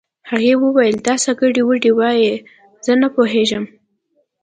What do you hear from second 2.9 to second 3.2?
نه